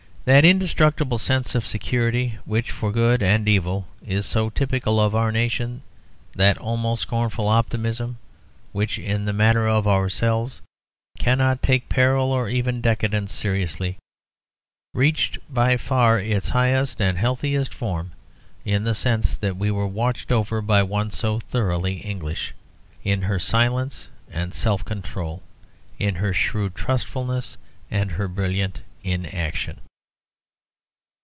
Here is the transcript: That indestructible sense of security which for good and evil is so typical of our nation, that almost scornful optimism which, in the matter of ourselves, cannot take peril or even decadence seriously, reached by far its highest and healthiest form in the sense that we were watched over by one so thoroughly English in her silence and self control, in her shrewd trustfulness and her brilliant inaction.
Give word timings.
That 0.23 0.45
indestructible 0.45 1.17
sense 1.17 1.55
of 1.55 1.65
security 1.65 2.37
which 2.45 2.69
for 2.69 2.91
good 2.91 3.23
and 3.23 3.49
evil 3.49 3.87
is 4.05 4.27
so 4.27 4.51
typical 4.51 4.99
of 4.99 5.15
our 5.15 5.31
nation, 5.31 5.81
that 6.35 6.59
almost 6.59 7.01
scornful 7.01 7.47
optimism 7.47 8.19
which, 8.71 8.99
in 8.99 9.25
the 9.25 9.33
matter 9.33 9.65
of 9.67 9.87
ourselves, 9.87 10.61
cannot 11.17 11.63
take 11.63 11.89
peril 11.89 12.31
or 12.31 12.47
even 12.49 12.81
decadence 12.81 13.33
seriously, 13.33 13.97
reached 14.93 15.39
by 15.51 15.75
far 15.75 16.19
its 16.19 16.49
highest 16.49 17.01
and 17.01 17.17
healthiest 17.17 17.73
form 17.73 18.11
in 18.63 18.83
the 18.83 18.93
sense 18.93 19.33
that 19.35 19.57
we 19.57 19.71
were 19.71 19.87
watched 19.87 20.31
over 20.31 20.61
by 20.61 20.83
one 20.83 21.09
so 21.09 21.39
thoroughly 21.39 21.95
English 21.97 22.53
in 23.03 23.23
her 23.23 23.39
silence 23.39 24.07
and 24.29 24.53
self 24.53 24.85
control, 24.85 25.41
in 25.97 26.13
her 26.13 26.31
shrewd 26.31 26.75
trustfulness 26.75 27.57
and 27.89 28.11
her 28.11 28.27
brilliant 28.27 28.83
inaction. 29.03 29.79